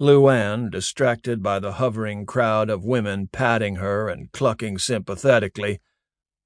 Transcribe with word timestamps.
Luann, 0.00 0.70
distracted 0.70 1.42
by 1.42 1.58
the 1.58 1.72
hovering 1.72 2.24
crowd 2.24 2.70
of 2.70 2.84
women 2.84 3.26
patting 3.26 3.76
her 3.76 4.08
and 4.08 4.30
clucking 4.30 4.78
sympathetically, 4.78 5.80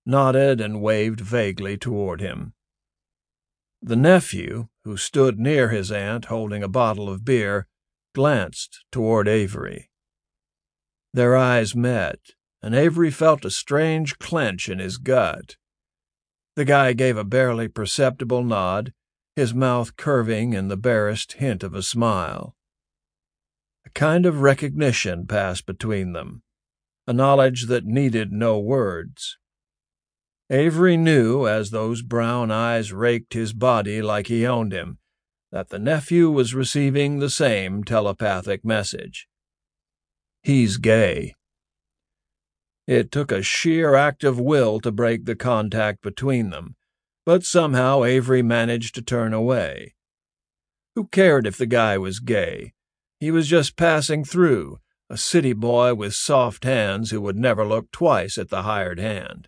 nodded 0.06 0.60
and 0.60 0.80
waved 0.80 1.20
vaguely 1.20 1.76
toward 1.76 2.20
him. 2.22 2.54
The 3.82 3.96
nephew, 3.96 4.68
who 4.84 4.96
stood 4.96 5.38
near 5.38 5.68
his 5.68 5.92
aunt 5.92 6.26
holding 6.26 6.62
a 6.62 6.68
bottle 6.68 7.10
of 7.10 7.24
beer, 7.24 7.66
glanced 8.14 8.84
toward 8.90 9.28
Avery. 9.28 9.90
Their 11.12 11.36
eyes 11.36 11.74
met, 11.74 12.20
and 12.62 12.74
Avery 12.74 13.10
felt 13.10 13.44
a 13.44 13.50
strange 13.50 14.18
clench 14.18 14.68
in 14.68 14.78
his 14.78 14.96
gut. 14.96 15.56
The 16.56 16.64
guy 16.64 16.94
gave 16.94 17.18
a 17.18 17.24
barely 17.24 17.68
perceptible 17.68 18.44
nod, 18.44 18.94
his 19.36 19.52
mouth 19.52 19.96
curving 19.96 20.54
in 20.54 20.68
the 20.68 20.76
barest 20.76 21.34
hint 21.34 21.62
of 21.62 21.74
a 21.74 21.82
smile. 21.82 22.56
A 23.84 23.90
kind 23.90 24.26
of 24.26 24.40
recognition 24.40 25.26
passed 25.26 25.66
between 25.66 26.12
them, 26.12 26.42
a 27.06 27.12
knowledge 27.12 27.66
that 27.66 27.84
needed 27.84 28.32
no 28.32 28.58
words. 28.58 29.38
Avery 30.50 30.96
knew, 30.96 31.46
as 31.48 31.70
those 31.70 32.02
brown 32.02 32.50
eyes 32.50 32.92
raked 32.92 33.32
his 33.32 33.52
body 33.52 34.02
like 34.02 34.26
he 34.26 34.46
owned 34.46 34.72
him, 34.72 34.98
that 35.50 35.70
the 35.70 35.78
nephew 35.78 36.30
was 36.30 36.54
receiving 36.54 37.18
the 37.18 37.30
same 37.30 37.84
telepathic 37.84 38.64
message. 38.64 39.28
He's 40.42 40.76
gay. 40.76 41.34
It 42.86 43.12
took 43.12 43.30
a 43.30 43.42
sheer 43.42 43.94
act 43.94 44.24
of 44.24 44.40
will 44.40 44.80
to 44.80 44.90
break 44.90 45.24
the 45.24 45.36
contact 45.36 46.02
between 46.02 46.50
them, 46.50 46.74
but 47.24 47.44
somehow 47.44 48.04
Avery 48.04 48.42
managed 48.42 48.94
to 48.96 49.02
turn 49.02 49.32
away. 49.32 49.94
Who 50.94 51.06
cared 51.06 51.46
if 51.46 51.56
the 51.56 51.66
guy 51.66 51.96
was 51.96 52.18
gay? 52.18 52.74
He 53.22 53.30
was 53.30 53.46
just 53.46 53.76
passing 53.76 54.24
through, 54.24 54.80
a 55.08 55.16
city 55.16 55.52
boy 55.52 55.94
with 55.94 56.12
soft 56.12 56.64
hands 56.64 57.12
who 57.12 57.20
would 57.20 57.36
never 57.36 57.64
look 57.64 57.92
twice 57.92 58.36
at 58.36 58.48
the 58.48 58.62
hired 58.62 58.98
hand. 58.98 59.46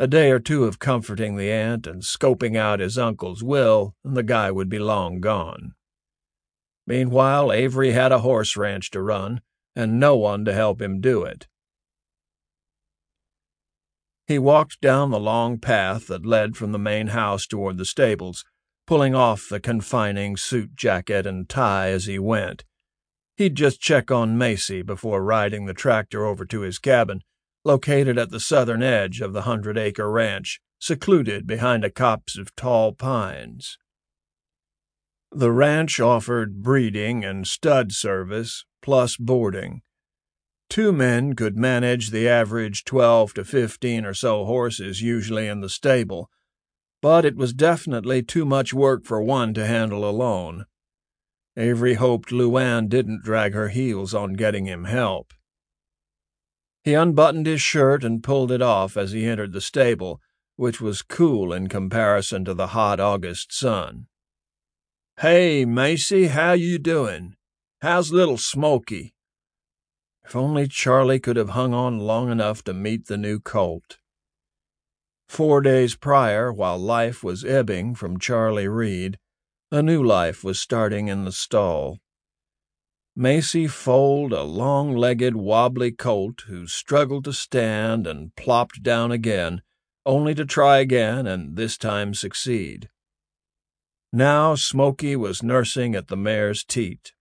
A 0.00 0.08
day 0.08 0.32
or 0.32 0.40
two 0.40 0.64
of 0.64 0.80
comforting 0.80 1.36
the 1.36 1.48
aunt 1.48 1.86
and 1.86 2.02
scoping 2.02 2.56
out 2.56 2.80
his 2.80 2.98
uncle's 2.98 3.40
will, 3.40 3.94
and 4.02 4.16
the 4.16 4.24
guy 4.24 4.50
would 4.50 4.68
be 4.68 4.80
long 4.80 5.20
gone. 5.20 5.74
Meanwhile, 6.88 7.52
Avery 7.52 7.92
had 7.92 8.10
a 8.10 8.18
horse 8.18 8.56
ranch 8.56 8.90
to 8.90 9.00
run, 9.00 9.42
and 9.76 10.00
no 10.00 10.16
one 10.16 10.44
to 10.44 10.52
help 10.52 10.82
him 10.82 11.00
do 11.00 11.22
it. 11.22 11.46
He 14.26 14.40
walked 14.40 14.80
down 14.80 15.12
the 15.12 15.20
long 15.20 15.60
path 15.60 16.08
that 16.08 16.26
led 16.26 16.56
from 16.56 16.72
the 16.72 16.80
main 16.80 17.06
house 17.06 17.46
toward 17.46 17.78
the 17.78 17.84
stables, 17.84 18.44
pulling 18.88 19.14
off 19.14 19.46
the 19.48 19.60
confining 19.60 20.36
suit 20.36 20.74
jacket 20.74 21.28
and 21.28 21.48
tie 21.48 21.90
as 21.90 22.06
he 22.06 22.18
went. 22.18 22.64
He'd 23.38 23.54
just 23.54 23.80
check 23.80 24.10
on 24.10 24.36
Macy 24.36 24.82
before 24.82 25.22
riding 25.22 25.66
the 25.66 25.72
tractor 25.72 26.26
over 26.26 26.44
to 26.44 26.62
his 26.62 26.80
cabin 26.80 27.22
located 27.64 28.18
at 28.18 28.30
the 28.30 28.40
southern 28.40 28.82
edge 28.82 29.20
of 29.20 29.32
the 29.32 29.42
hundred 29.42 29.78
acre 29.78 30.10
ranch, 30.10 30.60
secluded 30.80 31.46
behind 31.46 31.84
a 31.84 31.90
copse 31.90 32.36
of 32.36 32.52
tall 32.56 32.92
pines. 32.92 33.78
The 35.30 35.52
ranch 35.52 36.00
offered 36.00 36.62
breeding 36.62 37.24
and 37.24 37.46
stud 37.46 37.92
service, 37.92 38.64
plus 38.82 39.16
boarding. 39.16 39.82
Two 40.68 40.90
men 40.90 41.34
could 41.34 41.56
manage 41.56 42.10
the 42.10 42.26
average 42.28 42.84
12 42.84 43.34
to 43.34 43.44
15 43.44 44.04
or 44.04 44.14
so 44.14 44.46
horses 44.46 45.00
usually 45.00 45.46
in 45.46 45.60
the 45.60 45.68
stable, 45.68 46.28
but 47.00 47.24
it 47.24 47.36
was 47.36 47.52
definitely 47.52 48.20
too 48.20 48.44
much 48.44 48.74
work 48.74 49.04
for 49.04 49.22
one 49.22 49.54
to 49.54 49.64
handle 49.64 50.08
alone. 50.08 50.64
Avery 51.58 51.94
hoped 51.94 52.30
Luann 52.30 52.88
didn't 52.88 53.24
drag 53.24 53.52
her 53.52 53.68
heels 53.68 54.14
on 54.14 54.34
getting 54.34 54.66
him 54.66 54.84
help. 54.84 55.34
He 56.84 56.94
unbuttoned 56.94 57.46
his 57.46 57.60
shirt 57.60 58.04
and 58.04 58.22
pulled 58.22 58.52
it 58.52 58.62
off 58.62 58.96
as 58.96 59.10
he 59.10 59.26
entered 59.26 59.52
the 59.52 59.60
stable, 59.60 60.20
which 60.54 60.80
was 60.80 61.02
cool 61.02 61.52
in 61.52 61.66
comparison 61.66 62.44
to 62.44 62.54
the 62.54 62.68
hot 62.68 63.00
August 63.00 63.52
sun. 63.52 64.06
Hey, 65.18 65.64
Macy, 65.64 66.28
how 66.28 66.52
you 66.52 66.78
doing? 66.78 67.34
How's 67.82 68.12
little 68.12 68.38
Smoky? 68.38 69.14
If 70.24 70.36
only 70.36 70.68
Charlie 70.68 71.18
could 71.18 71.36
have 71.36 71.50
hung 71.50 71.74
on 71.74 71.98
long 71.98 72.30
enough 72.30 72.62
to 72.64 72.72
meet 72.72 73.06
the 73.06 73.16
new 73.16 73.40
colt. 73.40 73.98
Four 75.26 75.60
days 75.60 75.96
prior, 75.96 76.52
while 76.52 76.78
life 76.78 77.24
was 77.24 77.44
ebbing 77.44 77.96
from 77.96 78.20
Charlie 78.20 78.68
Reed, 78.68 79.18
a 79.70 79.82
new 79.82 80.02
life 80.02 80.42
was 80.42 80.58
starting 80.58 81.08
in 81.08 81.24
the 81.24 81.32
stall. 81.32 81.98
Macy 83.14 83.66
foaled 83.66 84.32
a 84.32 84.42
long 84.42 84.94
legged, 84.94 85.34
wobbly 85.34 85.90
colt 85.90 86.42
who 86.46 86.66
struggled 86.66 87.24
to 87.24 87.32
stand 87.32 88.06
and 88.06 88.34
plopped 88.36 88.82
down 88.82 89.10
again, 89.10 89.60
only 90.06 90.34
to 90.34 90.44
try 90.44 90.78
again 90.78 91.26
and 91.26 91.56
this 91.56 91.76
time 91.76 92.14
succeed. 92.14 92.88
Now 94.12 94.54
Smoky 94.54 95.16
was 95.16 95.42
nursing 95.42 95.94
at 95.94 96.08
the 96.08 96.16
mare's 96.16 96.64
teat. 96.64 97.12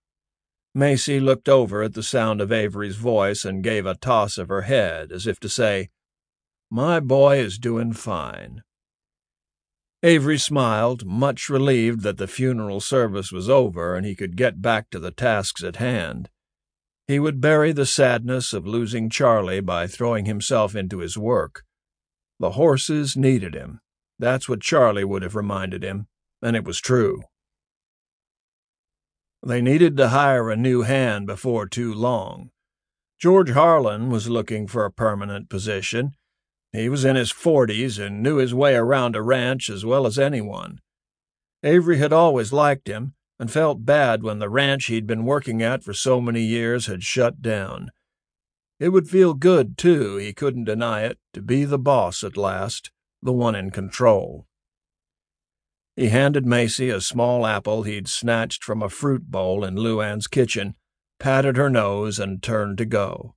Macy 0.73 1.19
looked 1.19 1.49
over 1.49 1.81
at 1.81 1.95
the 1.95 2.03
sound 2.03 2.39
of 2.39 2.51
Avery's 2.51 2.95
voice 2.95 3.43
and 3.43 3.63
gave 3.63 3.85
a 3.85 3.95
toss 3.95 4.37
of 4.37 4.47
her 4.47 4.61
head 4.61 5.11
as 5.11 5.27
if 5.27 5.39
to 5.41 5.49
say, 5.49 5.89
My 6.69 6.99
boy 6.99 7.39
is 7.39 7.57
doing 7.57 7.91
fine. 7.91 8.61
Avery 10.03 10.37
smiled, 10.37 11.05
much 11.05 11.49
relieved 11.49 12.01
that 12.01 12.17
the 12.17 12.27
funeral 12.27 12.79
service 12.79 13.31
was 13.31 13.49
over 13.49 13.95
and 13.95 14.05
he 14.05 14.15
could 14.15 14.37
get 14.37 14.61
back 14.61 14.89
to 14.91 14.99
the 14.99 15.11
tasks 15.11 15.63
at 15.63 15.77
hand. 15.77 16.29
He 17.07 17.19
would 17.19 17.41
bury 17.41 17.71
the 17.71 17.85
sadness 17.85 18.53
of 18.53 18.67
losing 18.67 19.09
Charlie 19.09 19.61
by 19.61 19.87
throwing 19.87 20.25
himself 20.25 20.75
into 20.75 20.99
his 20.99 21.17
work. 21.17 21.63
The 22.39 22.51
horses 22.51 23.17
needed 23.17 23.55
him. 23.55 23.79
That's 24.19 24.47
what 24.47 24.61
Charlie 24.61 25.05
would 25.05 25.23
have 25.23 25.35
reminded 25.35 25.83
him, 25.83 26.07
and 26.41 26.55
it 26.55 26.65
was 26.65 26.79
true. 26.79 27.21
They 29.45 29.61
needed 29.61 29.97
to 29.97 30.09
hire 30.09 30.49
a 30.49 30.55
new 30.55 30.81
hand 30.81 31.25
before 31.27 31.67
too 31.67 31.93
long. 31.93 32.49
George 33.19 33.51
Harlan 33.51 34.09
was 34.09 34.29
looking 34.29 34.67
for 34.67 34.85
a 34.85 34.91
permanent 34.91 35.49
position, 35.49 36.11
he 36.77 36.89
was 36.89 37.05
in 37.05 37.15
his 37.15 37.31
forties 37.31 37.97
and 37.97 38.21
knew 38.21 38.37
his 38.37 38.53
way 38.53 38.75
around 38.75 39.15
a 39.15 39.21
ranch 39.21 39.69
as 39.69 39.85
well 39.85 40.05
as 40.05 40.19
anyone. 40.19 40.79
Avery 41.63 41.97
had 41.97 42.13
always 42.13 42.53
liked 42.53 42.87
him 42.87 43.13
and 43.39 43.51
felt 43.51 43.85
bad 43.85 44.23
when 44.23 44.39
the 44.39 44.49
ranch 44.49 44.85
he'd 44.85 45.07
been 45.07 45.25
working 45.25 45.61
at 45.61 45.83
for 45.83 45.93
so 45.93 46.19
many 46.19 46.41
years 46.41 46.87
had 46.87 47.03
shut 47.03 47.41
down. 47.41 47.91
It 48.79 48.89
would 48.89 49.09
feel 49.09 49.33
good, 49.33 49.77
too, 49.77 50.17
he 50.17 50.33
couldn't 50.33 50.65
deny 50.65 51.01
it, 51.01 51.17
to 51.33 51.41
be 51.41 51.65
the 51.65 51.79
boss 51.79 52.23
at 52.23 52.37
last, 52.37 52.91
the 53.21 53.33
one 53.33 53.55
in 53.55 53.71
control. 53.71 54.47
He 55.95 56.09
handed 56.09 56.45
Macy 56.45 56.89
a 56.89 57.01
small 57.01 57.47
apple 57.47 57.83
he'd 57.83 58.07
snatched 58.07 58.63
from 58.63 58.83
a 58.83 58.89
fruit 58.89 59.31
bowl 59.31 59.63
in 59.63 59.75
Luann's 59.75 60.27
kitchen, 60.27 60.75
patted 61.19 61.57
her 61.57 61.71
nose, 61.71 62.19
and 62.19 62.43
turned 62.43 62.77
to 62.77 62.85
go. 62.85 63.35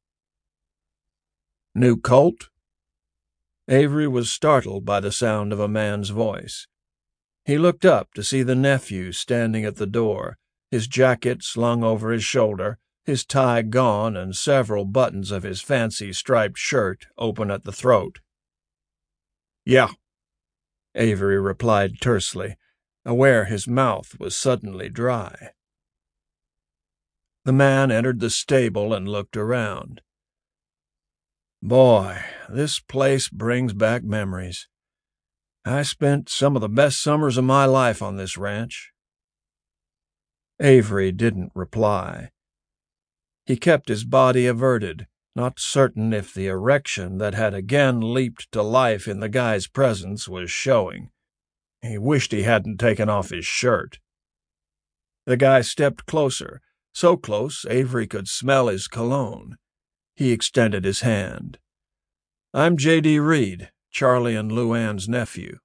New 1.75 1.97
colt? 1.97 2.51
Avery 3.71 4.09
was 4.09 4.33
startled 4.33 4.85
by 4.85 4.99
the 4.99 5.13
sound 5.13 5.53
of 5.53 5.61
a 5.61 5.69
man's 5.69 6.11
voice. 6.11 6.67
He 7.45 7.57
looked 7.57 7.85
up 7.85 8.13
to 8.15 8.25
see 8.25 8.43
the 8.43 8.57
nephew 8.57 9.13
standing 9.13 9.65
at 9.65 9.77
the 9.77 9.87
door, 9.87 10.39
his 10.73 10.89
jacket 10.89 11.45
slung 11.45 11.85
over 11.85 12.11
his 12.11 12.25
shoulder, 12.25 12.79
his 13.05 13.25
tie 13.25 13.63
gone, 13.63 14.17
and 14.17 14.35
several 14.35 14.85
buttons 14.85 15.31
of 15.31 15.45
his 15.45 15.61
fancy 15.61 16.13
striped 16.13 16.59
shirt 16.59 17.07
open 17.17 17.49
at 17.49 17.63
the 17.63 17.73
throat. 17.73 18.19
Yeah, 19.65 19.93
Avery 20.97 21.41
replied 21.41 22.01
tersely, 22.01 22.57
aware 23.05 23.45
his 23.45 23.69
mouth 23.69 24.19
was 24.19 24.37
suddenly 24.37 24.89
dry. 24.89 25.51
The 27.45 27.53
man 27.53 27.93
entered 27.93 28.19
the 28.19 28.31
stable 28.31 28.93
and 28.93 29.09
looked 29.09 29.37
around. 29.37 30.03
Boy, 31.63 32.23
this 32.49 32.81
place 32.81 33.29
brings 33.29 33.75
back 33.75 34.03
memories. 34.03 34.67
I 35.65 35.83
spent 35.83 36.31
some 36.31 36.57
of 36.57 36.63
the 36.63 36.71
best 36.71 37.03
summers 37.03 37.37
of 37.37 37.45
my 37.45 37.67
life 37.67 38.01
on 38.01 38.17
this 38.17 38.39
ranch. 38.39 38.93
Avery 40.59 41.13
didn't 41.13 41.53
reply. 41.55 42.31
He 43.45 43.57
kept 43.57 43.89
his 43.89 44.05
body 44.05 44.47
averted, 44.47 45.07
not 45.37 45.61
certain 45.61 46.15
if 46.15 46.33
the 46.33 46.47
erection 46.47 47.19
that 47.19 47.35
had 47.35 47.53
again 47.53 48.15
leaped 48.15 48.51
to 48.53 48.63
life 48.63 49.07
in 49.07 49.21
the 49.21 49.29
guy's 49.29 49.67
presence 49.67 50.27
was 50.27 50.51
showing. 50.51 51.11
He 51.83 51.99
wished 51.99 52.33
he 52.33 52.43
hadn't 52.43 52.79
taken 52.79 53.11
off 53.11 53.31
his 53.31 53.45
shirt. 53.45 53.99
The 55.27 55.37
guy 55.37 55.61
stepped 55.61 56.07
closer, 56.07 56.63
so 56.95 57.17
close 57.19 57.67
Avery 57.69 58.07
could 58.07 58.29
smell 58.29 58.69
his 58.69 58.89
cologne. 58.89 59.57
He 60.21 60.33
extended 60.33 60.85
his 60.85 61.01
hand. 61.01 61.57
I'm 62.53 62.77
J.D. 62.77 63.21
Reed, 63.21 63.71
Charlie 63.91 64.37
and 64.37 64.53
Luann's 64.53 65.09
nephew. 65.09 65.61